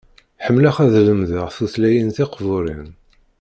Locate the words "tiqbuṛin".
2.15-2.89